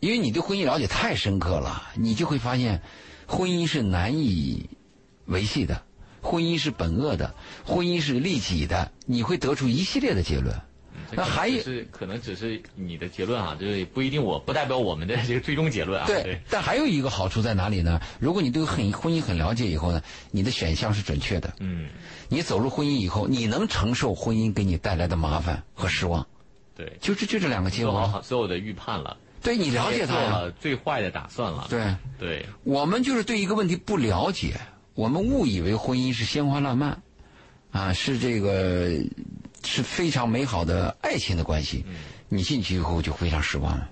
[0.00, 2.82] 因为你对婚姻了解太深刻了，你就会发现，
[3.26, 4.68] 婚姻是难以
[5.28, 5.82] 维系的，
[6.20, 10.54] 婚姻是本恶的，婚姻是利己的，你会得出一系列的结论。
[11.10, 16.06] 那还有是可能只是你的结论啊，就是不一定我不代表我们的这个最终结论啊。
[16.06, 17.98] 对，但还有一个好处在哪里呢？
[18.20, 21.54] 如果你对很婚姻很了解以后呢，你的选项是准确的。
[21.60, 21.88] 嗯，
[22.28, 26.26] 你走入婚姻以后，你能承受婚姻给你带来的麻烦和失望，
[26.76, 28.06] 对，就这就这两个结做果。
[28.06, 30.12] 好所有的预判了，对你了解也他。
[30.12, 31.66] 做了最坏的打算了。
[31.70, 34.60] 对，对，我们就是对一个问题不了解，
[34.98, 37.00] 我们误以为婚姻是鲜花烂漫，
[37.70, 38.98] 啊，是这个
[39.62, 41.84] 是非常美好的爱情的关系。
[42.28, 43.88] 你进去以后就非常失望了。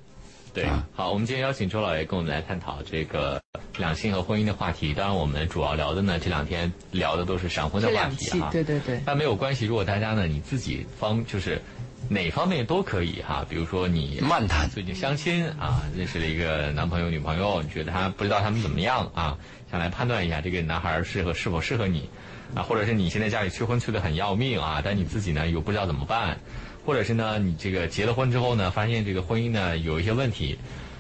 [0.52, 3.40] 对啊，好，我们今天邀请周老爷跟我们来探讨这个
[3.78, 4.92] 两性和婚姻的话题。
[4.94, 11.62] 当然，我们主要聊的呢，这两天聊的都是闪婚的话题哈。，对对对，但没有关系，如果大家呢，你自己方就是
[12.08, 19.38] 哪方面都可以哈，比如说你漫谈最近相亲啊，认识了一个男朋友、女朋友，你觉得他不知道他们怎么样啊，
[19.70, 22.08] 想来判断一下这个男孩适合是否适合你
[22.54, 26.38] 啊，或者是你现在家里催婚催得很要命啊，但你自己呢又不知道怎么办，
[26.84, 30.58] 或者是呢你这个结了婚之后呢，发现这个婚姻呢有一些问题。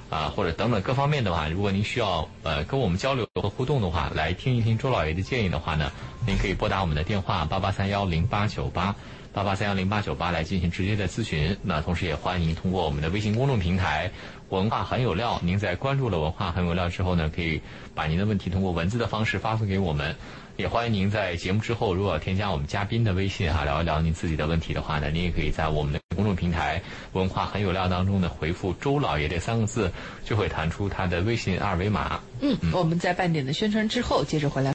[0.08, 5.90] 啊，或者等等各方面的话，如果您需要呃跟我们交流和互动的话，来听一听周老爷的建议的话呢，
[6.24, 8.94] 您可以拨打我们的电话八八三幺零八九八
[9.36, 11.54] 八八三幺零八九八来进行直接的咨询。
[11.62, 14.10] 那同时也欢迎您通过我们的微信公众平台
[14.48, 17.60] “文化很有料”，您在关注了“文化很有料”之后呢，可以
[17.94, 20.16] 把您的问题通过文字的方式发送给我们。
[20.56, 26.80] 也欢迎您在节目之后，如果添加我们嘉宾的微信哈，聊一聊您自己的问题的话呢，您也可以在我们的公众平台
[27.12, 29.92] “文化很有料”当中呢回复“周老爷”这三个字，
[30.24, 32.18] 就会弹出他的微信二维码。
[32.40, 34.72] 嗯，我们在半点的宣传之后接着回来。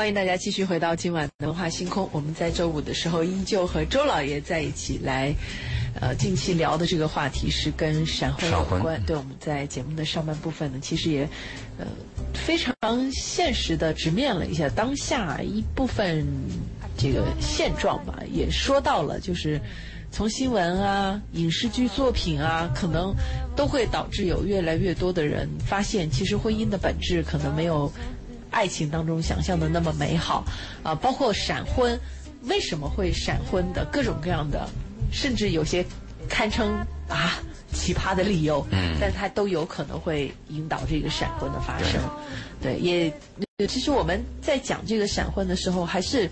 [0.00, 2.08] 欢迎大家继续回到今晚的文化星空。
[2.10, 5.30] 我们在周五的时候依旧和周老爷在一起来，
[6.00, 8.98] 呃，近期聊的这个话题是跟闪婚有关。
[9.04, 11.28] 对，我们在节目的上半部分呢，其实也
[11.78, 11.86] 呃
[12.32, 12.74] 非常
[13.12, 16.26] 现实的直面了一下当下一部分
[16.96, 19.60] 这个现状吧，也说到了就是。
[20.12, 23.14] 从新闻啊、影视剧作品啊，可能
[23.54, 27.88] 都会导致有越来越多的人发现，其实婚姻的本质可能没有
[28.50, 30.44] 爱情当中想象的那么美好
[30.82, 30.94] 啊。
[30.94, 31.98] 包括闪婚，
[32.44, 34.68] 为什么会闪婚的各种各样的，
[35.12, 35.84] 甚至有些
[36.28, 36.74] 堪称
[37.08, 37.38] 啊
[37.72, 42.00] 奇葩的理由，嗯但它都有可能会引导这个闪婚的发生。
[42.60, 43.12] 对，也
[43.66, 46.28] 其实我们在讲这个闪婚的时候，还是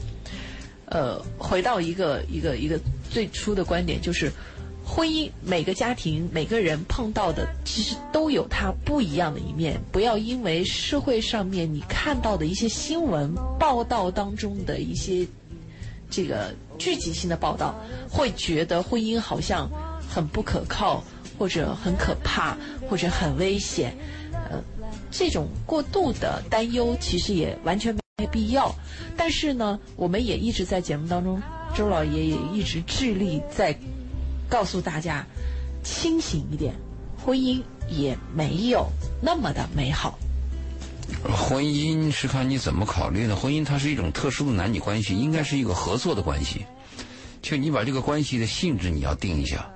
[0.86, 2.78] 呃回到一个一个一个
[3.10, 4.30] 最初的观点，就是
[4.88, 15.26] 婚姻每个家庭每个人碰到的其实都有它不一样的一面，不要因为社会上面你看到的一些新闻报道当中的一些
[16.10, 17.78] 这个聚集性的报道，
[18.10, 19.70] 会觉得婚姻好像
[20.08, 21.04] 很不可靠，
[21.38, 22.56] 或者很可怕，
[22.88, 23.94] 或者很危险。
[24.32, 24.58] 呃，
[25.10, 28.74] 这种过度的担忧其实也完全没必要。
[29.16, 31.40] 但是呢，我们也一直在节目当中，
[31.74, 33.78] 周老爷也一直致力在
[34.48, 35.24] 告诉大家，
[35.82, 36.74] 清醒一点，
[37.24, 38.88] 婚姻也没有
[39.22, 40.18] 那么的美好。
[41.24, 43.34] 婚姻是看你怎么考虑的。
[43.34, 46.64] 婚姻它是一种特殊的男女关系，应该是一个合作的关系。
[47.40, 49.68] 就你把这个关系的性质你要定一下。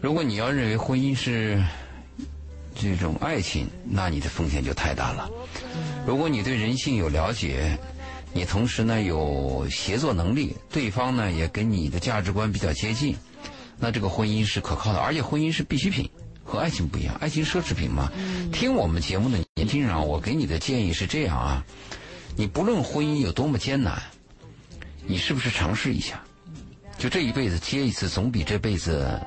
[0.00, 1.62] 如果你要认为婚姻是
[2.74, 5.30] 这种爱情，那你的风险就太大了。
[6.06, 7.78] 如果你对人性有了解，
[8.32, 13.14] 你同时呢有协作能力，对方呢也跟你的价值观比较接近，
[13.82, 16.08] 那这个婚姻是可靠的，而且婚姻是必需品，
[16.44, 18.12] 和爱情不一样，爱情奢侈品嘛。
[18.52, 21.64] 听我们节目的年轻人啊，我给你的建议是这样啊，
[22.36, 24.00] 你不论婚姻有多么艰难，
[25.04, 26.22] 你是不是尝试一下？
[26.96, 29.20] 就这一辈子接一次，总比这辈子，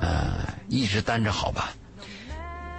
[0.00, 1.74] 呃，一直单着好吧？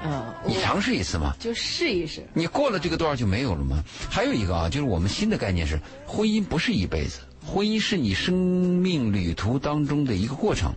[0.01, 1.35] 呃，你尝试一次嘛。
[1.39, 2.27] 就试一试。
[2.33, 3.83] 你过了这个段儿就没有了吗？
[4.09, 10.73] 还有一个啊，就是我们新的概念是，婚姻不是一辈子，婚姻是你生命旅途当中的一个过程。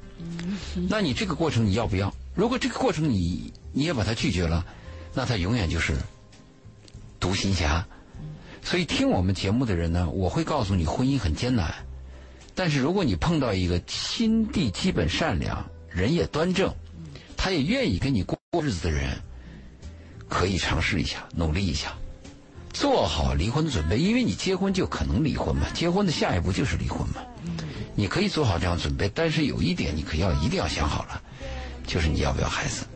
[0.89, 2.13] 那你这个过程你要不要？
[2.35, 4.65] 如果这个过程你你也把他拒绝了，
[5.15, 5.95] 那他永远就是
[7.21, 7.87] 独行侠。
[8.63, 11.75] 所以听我们节目的人呢，我会告诉你，婚姻很艰难。
[12.55, 16.73] 但是如果你碰到一个心地基本善良、人也端正，
[17.37, 19.19] 他也愿意跟你过日子的人，
[20.29, 21.93] 可以尝试一下，努力一下，
[22.73, 27.17] 做好离婚的准备，因为你结婚就可能离婚嘛，结婚的下一步就是离婚嘛。
[27.95, 31.21] 你可以做好这样准备，但是有一点你可要一定要想好了，
[31.87, 32.87] 就是你要不要孩子。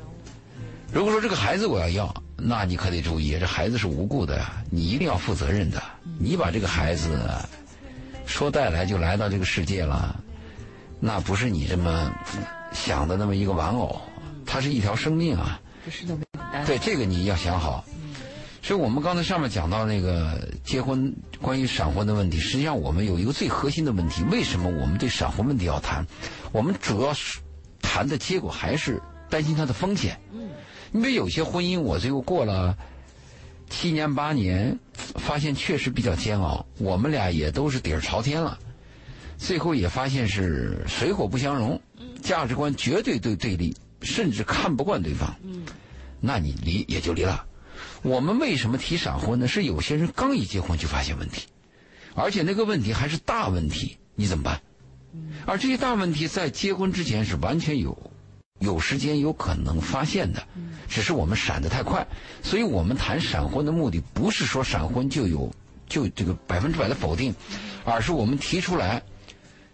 [0.92, 5.82] 如果说这个孩子我要要，那你可得注意，这孩子是无辜的，你一定要负责任的。
[6.18, 7.18] 你把这个孩子
[8.24, 10.18] 说带来就来到这个世界了，
[10.98, 12.11] 那不是你这么
[12.72, 14.00] 想的那么一个玩偶，
[14.46, 15.61] 它是一条生命啊。
[15.85, 16.64] 不是那么简单。
[16.64, 17.85] 对，这个你要想好。
[18.66, 26.05] 所以我们刚才上面讲到那个结婚关于闪婚的问题，实际上我们有一个最核心的问题：为什么我们对闪婚问题要谈？
[26.50, 27.38] 我们主要是
[27.81, 29.00] 谈的结果还是
[29.31, 30.18] 担心它的风险。
[30.33, 30.48] 嗯，
[30.92, 32.76] 因为有些婚姻我最后过了
[33.70, 34.76] 七年八年，
[35.14, 36.66] 发现确实比较煎熬。
[36.79, 38.59] 我们俩也都是底儿朝天了，
[39.38, 41.81] 最后也发现是水火不相容，
[42.20, 45.33] 价值观绝对对对立，甚至看不惯对方。
[45.44, 45.62] 嗯，
[46.20, 47.46] 那你离也就离了。
[48.06, 49.48] 我们为什么提闪婚呢？
[49.48, 51.48] 是有些人刚一结婚就发现问题，
[52.14, 54.62] 而且那个问题还是大问题，你怎么办？
[55.44, 57.98] 而这些大问题在结婚之前是完全有
[58.60, 60.46] 有时间有可能发现的，
[60.88, 62.06] 只是我们闪得太快。
[62.44, 65.52] 所以我们谈闪婚的目的不是说闪婚就有
[65.88, 67.34] 就这个百分之百的否定，
[67.84, 69.02] 而是我们提出来，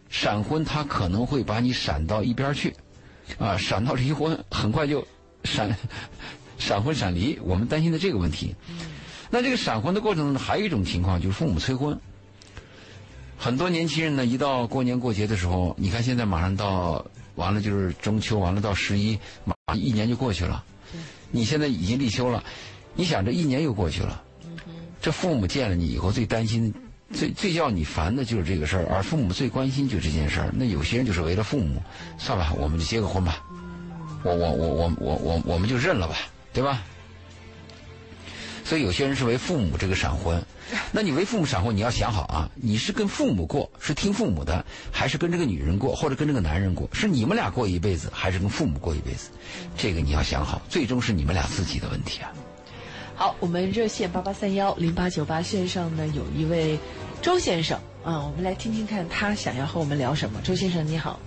[0.08, 2.74] 闪婚它可能会把你闪到一边去，
[3.38, 5.06] 啊，闪到离婚，很快就
[5.44, 5.76] 闪。
[6.62, 8.54] 闪婚闪离，我们担心的这个问题。
[9.30, 11.98] 那这个闪婚的过程中，还有一种情况就是父母催婚。
[13.36, 20.62] 很多年轻人呢，一到过年过节的时候，你看现在马上到完了就是中秋，完了到十一，马上一年就过去了。
[21.32, 22.44] 你现在已经立秋了，
[22.94, 24.22] 你想这一年又过去了，
[25.00, 26.72] 这父母见了你以后最担心、
[27.12, 30.52] 最最叫你烦的就是这个事儿，而父母最关心就这件事儿。
[30.54, 31.82] 那有些人就是为了父母，
[32.18, 33.42] 算吧，我们就结个婚吧，
[34.22, 36.16] 我我我我我我我们就认了吧，
[36.52, 36.82] 对吧？
[38.64, 40.40] 所以有些人是为父母这个闪婚，
[40.92, 46.88] 那你为父母闪婚，你要想好啊，你是跟父母过，是听父母的，还是跟这个女人过，或者跟这个男人过？
[46.92, 49.30] 是你们俩过一辈子，还是跟父母过一辈子？
[49.76, 52.32] 这个你要想好，最终是你们俩自己的问题啊。
[53.14, 56.78] 好，我们热线八八三幺零八九八线上呢有一位
[57.20, 60.40] 周先生啊，我们来听听看他想要和我们聊什么。
[60.42, 61.20] 周先生你好，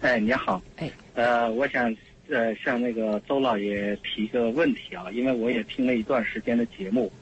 [0.00, 1.94] 哎，你好，哎，呃，我想
[2.28, 7.12] 呃向那个周老爷提个问题啊，因为我也听了一段时间的节目，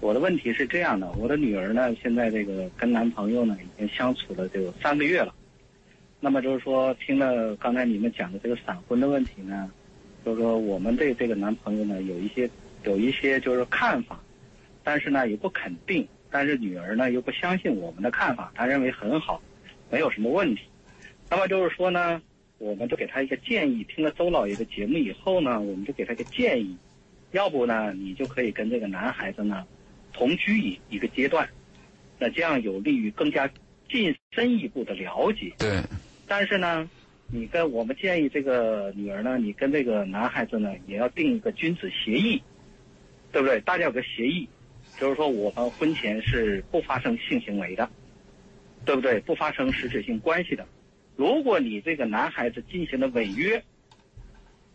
[0.00, 5.34] 我的问题是这样的，我的女儿呢现在这个跟男朋友呢已经相处了这个三个月了，
[6.18, 9.70] 那么就是说听了刚才你们讲的这个闪婚的问题呢，
[10.24, 12.48] 就是说我们对这个男朋友呢有一些
[12.84, 14.20] 有一些就是看法，
[14.82, 19.40] 但是呢也不肯定，但是女儿呢又不相信我们的看法，她认为很好，
[19.90, 20.62] 没有什么问题。
[21.28, 22.20] 那么就是说呢，
[22.60, 26.76] 我们就给他一个建议，听了周老爷的节目以后呢，我们就给他一个建议，
[27.32, 29.66] 要不呢你就可以跟这个男孩子呢
[30.12, 31.48] 同居一一个阶段，
[32.18, 33.50] 那这样有利于更加
[33.88, 35.54] 进深一步的了解。
[35.58, 35.80] 对，
[36.28, 36.86] 但是呢，
[37.32, 42.42] 你跟我们建议这个女儿呢，你跟这个男孩子呢，也要定一个君子协议，
[43.32, 43.58] 对不对？
[43.62, 44.46] 大家有个协议，
[44.98, 47.88] 就是说我们婚前是不发生性行为的，
[48.84, 49.18] 对不对？
[49.20, 50.66] 不发生实质性关系的。
[51.16, 53.62] 如果你这个男孩子进行了违约，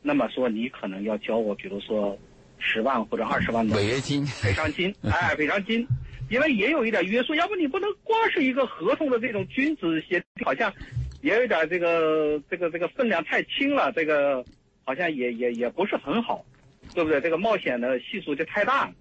[0.02, 2.18] 那么说你可能要交我，比如说
[2.60, 5.88] 十万或者二十万的违约金，赔偿金， 哎，赔偿金，
[6.30, 10.72] 因为也有一点约束，要不你不能光是一个合同的这种君子协，好像
[11.22, 14.46] 也有一点这个这个这个分量太轻了，这个
[14.84, 16.46] 好像也也也不是很好，
[16.94, 17.20] 对不对？
[17.20, 18.94] 这个冒险的系数就太大，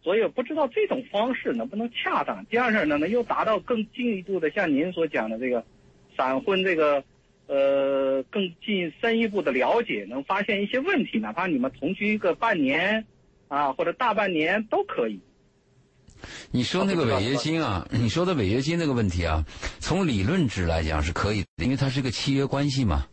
[0.00, 2.46] 所以不知道这种方式能不能恰当。
[2.46, 5.64] 第二事呢，能又达到更进一步的，像您所讲的这个
[6.18, 7.02] 闪婚这个。
[7.50, 13.06] 呃，更进深一步的了解，能发现一些问题，哪怕你们同居个半年，
[13.48, 15.18] 啊，或者大半年都可以。
[16.50, 19.46] 你说那个违约金啊， 你说的违约金那个问题啊，
[19.80, 23.06] 从理论值来讲是可以的，因为它是个契约关系嘛，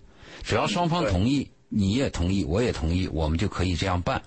[0.43, 4.21] 只要双方同意，你也同意，我也同意，我们就可以这样办。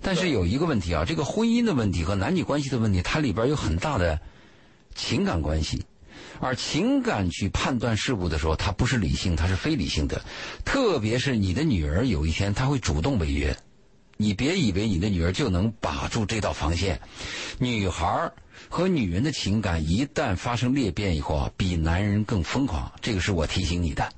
[0.00, 4.20] 但是有一个问题啊，这个婚姻的问题和男女关系的问题，它里边有很大的
[4.94, 5.82] 情感关系。
[6.40, 10.22] 而情感去判断事物的时候，它不是理性，它是非理性的。
[10.64, 13.56] 特别是你的女儿有一天她会主动违约，
[14.16, 17.00] 你别以为你的女儿就能把住这道防线。
[17.58, 18.32] 女孩
[18.68, 22.90] 和女人的情感一旦发生裂变以后啊，比男人更疯狂。
[23.00, 24.08] 这个是我提醒你的，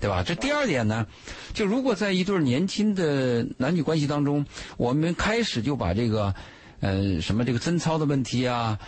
[0.00, 0.22] 对吧？
[0.22, 1.06] 这第二点呢，
[1.52, 6.34] 就如果在一对年轻的男女关系当中，我们开始就把这个，
[6.80, 8.78] 呃，什么这个贞操的问题啊。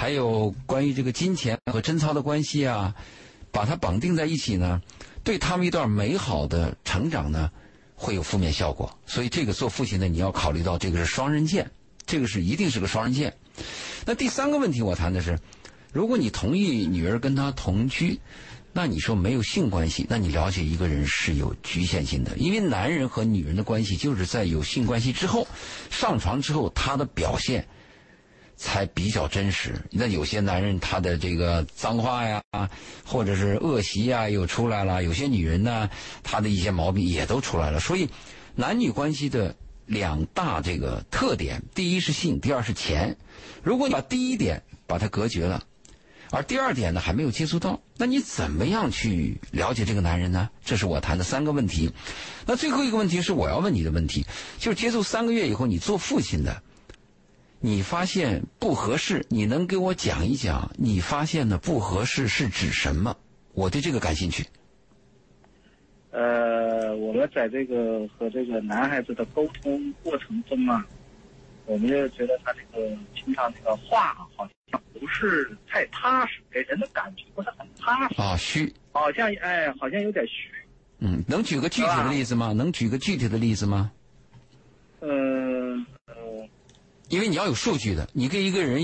[0.00, 2.94] 还有关于这个金钱和贞操的关系啊，
[3.52, 4.80] 把它绑定在一起呢，
[5.22, 7.50] 对他们一段美好的成长呢，
[7.94, 8.90] 会有负面效果。
[9.04, 11.70] 所以这个做父亲的你要考虑到，这个是双刃剑，
[12.06, 13.36] 这个是一定是个双刃剑。
[14.06, 15.38] 那第三个问题我谈的是，
[15.92, 18.18] 如果你同意女儿跟他同居，
[18.72, 25.46] 那你说没有性关系，那你了解一个人是有局限性的，因为男人和女人的关系就是在有性关系之后，
[25.90, 27.68] 上床之后他的表现。
[28.62, 29.74] 才比较真实。
[29.90, 32.42] 那有些男人他的这个脏话呀，
[33.06, 35.88] 或者是恶习呀，又出来了；有些女人呢，
[36.22, 37.80] 她的一些毛病也都出来了。
[37.80, 38.06] 所以，
[38.54, 43.16] 男女关系的两大这个特点：第一是性，第二是钱。
[43.62, 45.64] 如果你把第一点把它隔绝了，
[46.30, 50.50] 而第二点呢还没有接触到，那你怎么样去了解这个男人呢？
[50.62, 51.90] 这是我谈的三个问题。
[52.44, 54.26] 那最后一个问题是我要问你的问题，
[54.58, 56.62] 就是接触三个月以后，你做父亲的。
[57.62, 63.14] 你发现不合适，你能给我讲一讲你发现的不合适是指什么？
[63.52, 64.46] 我对这个感兴趣。
[66.10, 70.82] 呃，我们在这个和这个男孩子的沟通过程中啊，
[71.66, 78.14] 我们就觉得他这个平常这个话好像不是太踏实，给人的感觉不是很踏实。
[78.22, 78.72] 啊，虚。
[78.92, 80.50] 好像哎，好像有点虚。
[81.00, 82.52] 嗯，能举个具体的例子吗？
[82.54, 83.92] 能举个具体的例子吗？
[85.00, 85.86] 嗯。
[87.10, 88.80] 因为你要有数据的，你跟一个人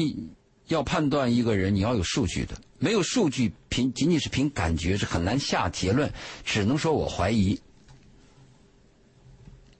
[0.66, 2.54] 要判断一个人，你要有数据的。
[2.78, 6.10] 没有数据，凭仅仅是凭感觉是很难下结论，
[6.44, 7.58] 只能说我怀疑。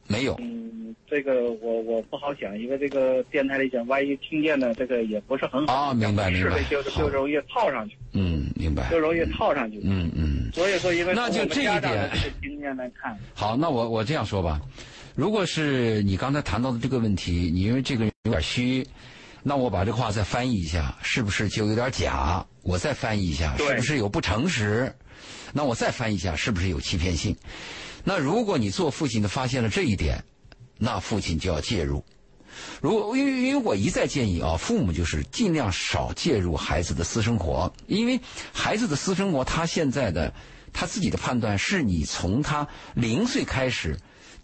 [0.06, 0.36] 没有。
[0.38, 5.74] 嗯，这个我我不好讲，因为这个电台里讲，万一听见了这个也不是很好。
[5.74, 6.62] 啊，明白明白。
[6.70, 7.96] 就就容易套上去。
[8.12, 8.88] 嗯，明白。
[8.88, 9.80] 就容易套上去。
[9.82, 10.48] 嗯嗯。
[10.54, 13.18] 所以说，因为那就这一点经验来看。
[13.34, 14.60] 好，那我我这样说吧。
[15.16, 18.86] 如果是你刚才谈到的这个问题，你因为这个人有点虚，
[19.42, 22.44] 那我把这话再翻译一下，是不是就有点假？
[22.60, 24.94] 我再翻译一下，是不是有不诚实？
[25.54, 27.34] 那我再翻译一下，是不是有欺骗性？
[28.04, 30.22] 那如果你做父亲的发现了这一点，
[30.76, 32.04] 那父亲就要介入。
[32.82, 38.20] 如果因为因为我一再建议啊，父母就是尽量少介入孩子的私生活，因为
[38.52, 40.30] 孩子的私生活，他现在的
[40.74, 43.98] 他自己的判断是你从他零岁开始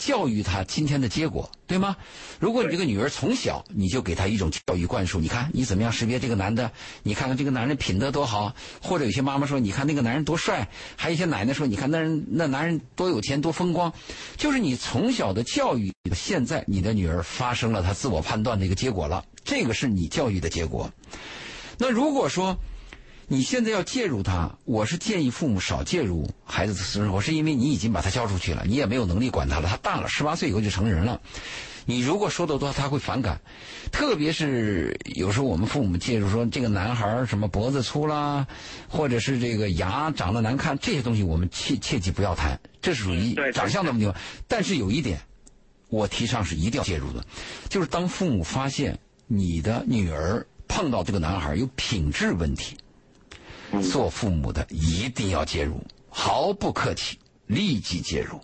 [0.05, 1.96] 教育他今天的结果，对吗？
[2.40, 6.72] 如果你这个女儿从小你就给她一种教育灌输，你看你怎么样识别这个男的，
[7.05, 13.92] 你看看这个男人品德多好，或者有些妈妈说，你看那个男人多帅，还有一些奶奶说，你看那人那男人多有钱多风光，
[14.36, 20.90] 就是你从小的教育，现在你的女儿发生了她自我判断的一个结果了，这个是你教育的结果。
[21.78, 22.57] 那如果说
[23.33, 29.70] 你现在要介入他，我是建议父母少介入孩子的私生活，是因为你已经把他交出去了，你也没有能力管他了。
[29.70, 31.18] 他大了，十八岁以后就成人了。
[31.87, 33.41] 你如果说的多，他会反感。
[33.91, 38.47] 特别是有时候我们父母介入说这个男孩什么脖子粗啦，
[38.87, 44.12] 或者是这个牙长得难看，这些东西我们切切记不要谈，这是属于长相的问题。
[44.47, 45.18] 但是有一点，
[45.89, 47.24] 我提倡是一定要介入的，
[47.70, 52.76] 就是当父母发现你的女儿碰到这个男孩有品质问题。
[53.81, 58.41] 做父母的一定要介入，毫不客气，立即介入。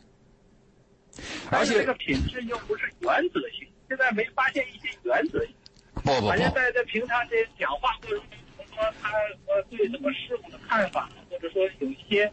[1.50, 5.54] 而且这个品质又不是原则性，现在没发现一些原则性，
[5.94, 9.10] 不不好像在，在这平常这讲话过程中说他
[9.46, 12.30] 呃对什么事物的看法，或者说有一些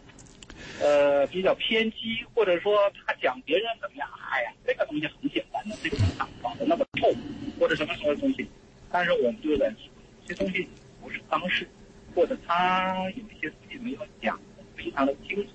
[0.80, 7.12] 呃比较偏激，或者说他讲别人怎么样，哎呀，这个东西很简单的，这个想搞的那么透，
[7.60, 8.48] 或者什么什么东西，
[8.92, 9.90] 但是我们就在说，
[10.28, 10.68] 这东西
[11.02, 11.68] 不是当事，
[12.16, 15.50] 或者他有一些事情没有讲的非常的清楚，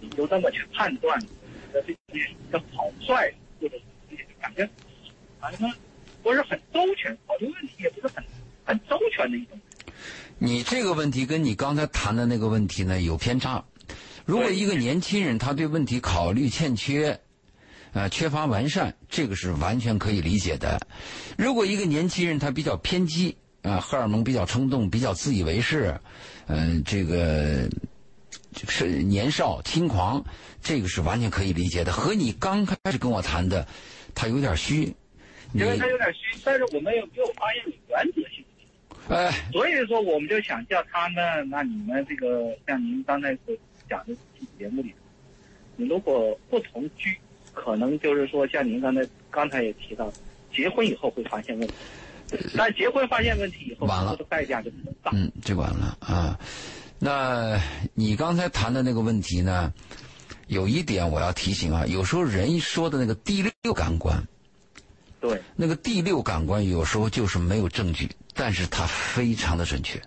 [0.00, 1.26] 你就这么去判断，觉
[1.74, 3.76] 得这东西是一个草率，或者
[4.10, 4.68] 是感觉
[5.38, 5.70] 反正
[6.22, 8.24] 不是很周全，考虑问题也不是很
[8.64, 9.60] 很周全的一种。
[10.38, 13.64] 你这个问题跟你刚才谈的那个问题呢有偏差。
[14.24, 17.20] 如果一个年轻人他对问题考虑欠缺，
[17.92, 20.80] 呃，缺乏完善，这个是完全可以理解的。
[21.36, 25.98] 如果一个年轻人他比较偏激，啊、荷尔蒙比较冲动，比较自以为是，
[26.46, 27.68] 嗯、这个
[28.68, 30.22] 是年少轻狂，
[30.60, 31.92] 这个是完全可以理解的。
[31.92, 33.66] 和你刚开始跟我谈的，
[34.14, 34.94] 他有点虚，
[35.54, 38.44] 因为他有点虚，但是我们又没有发现你原则性。
[39.08, 43.54] 哎，所以说，我们就想叫他呢，那你们这个像您刚才所
[43.88, 44.14] 讲的
[44.58, 44.94] 节目里，
[45.76, 47.16] 你如果不同居，
[47.52, 50.12] 可能就是说像您刚才刚才也提到，
[50.54, 51.74] 结婚以后会发现问题，
[52.56, 55.10] 但结婚发现问题以后，完了这个代价就很大。
[55.14, 56.38] 嗯，这完了啊。
[56.98, 57.60] 那
[57.94, 59.72] 你刚才谈的那个问题呢，
[60.46, 64.24] 有一点我要提醒啊，有时候人说的那个第六感官，
[65.20, 70.00] 对，那个第六感官有时候就是没有证据，但是它非常的准确。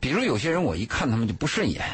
[0.00, 1.84] 比如有些人我一看他们就不顺眼，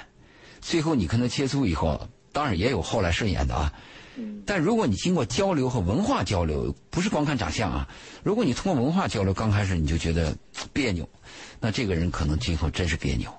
[0.60, 3.72] 最后你跟他接触以后，当然也有后来顺眼的啊。
[4.16, 7.88] 嗯，但如果你经过交流和文化交流，不是光看长相啊，
[8.22, 10.36] 如果你通过文化交流，刚开始你就觉得
[10.72, 11.08] 别扭，
[11.60, 13.30] 那这个人可能今后真是别扭。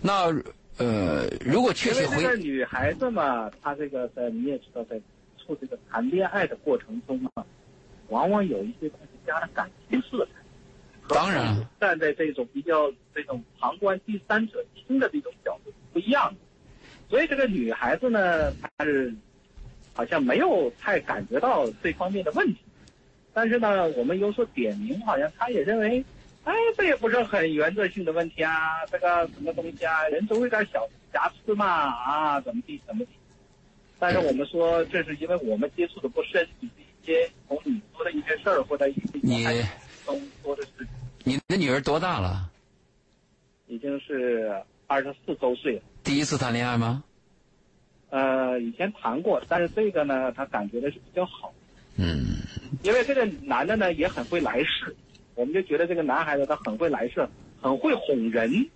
[0.00, 0.32] 那
[0.76, 5.00] 呃，如果确因切回为这个女孩子嘛，她这个在你也知道，在
[5.38, 7.44] 处这个谈恋爱的过程中啊，
[8.08, 10.30] 往往有一些东西加了感情色彩。
[11.08, 16.36] 当然站在这种比较这种旁观第三者听的这种角度是不一样的，
[17.08, 19.12] 所以这个女孩子呢，她是
[19.98, 22.58] 好像没有太感觉到这方面的问题，
[23.34, 26.04] 但是呢，我们有所点名，好像他也认为，
[26.44, 33.10] 哎，这也不是很原则性的问题啊，这个什么东西啊，人总有点小瑕疵嘛，啊，怎么地怎么地。
[33.98, 39.44] 但是我们说，这是因为我们接触的不深，以及一些从你说的一些事儿或者一些你
[40.06, 40.86] 中说的是
[41.24, 42.48] 你的女儿多大了？
[43.66, 45.82] 已经是二十四周岁了。
[46.04, 47.02] 第一次谈恋爱吗？
[48.10, 51.52] 呃，以前谈过，但是这个呢，他感觉的是比较好，
[51.96, 52.38] 嗯，
[52.82, 54.96] 因为这个男的呢也很会来事，
[55.34, 57.28] 我们就觉得这个男孩子他很会来事，
[57.60, 58.68] 很会哄人。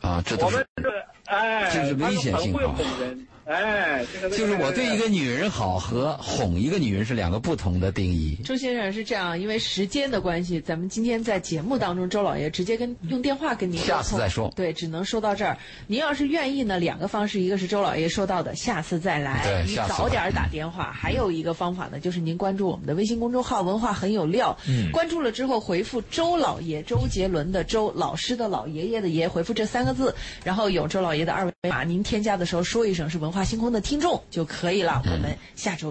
[0.00, 0.90] 啊，这都是我们这
[1.26, 2.52] 哎，这是危险性
[3.00, 8.38] 人，哎，这个就是我对一个女人好和哄一个女人是两个不同的定义。
[8.42, 15.58] 周先生是这样，因为时间的关系，咱们今天在节目当中，周老爷直接跟用电话跟您下次再说对，只能说到这儿。
[15.86, 30.14] 您要是愿意呢，两个方式，一个是周老爷说到的，下次再来，你对下次早点打电话；还有一个方法呢，就是您关注我们的微信公众号“文化很有料”，嗯关注了之后回复“周老爷”，周杰伦的周，老师的老，爷爷的爷，回复这三个字，
[30.44, 35.02] 然后有周老爷的二维码，您添加的时候说一声是文化星空的听众就可以了。
[35.04, 35.82] 我们下周。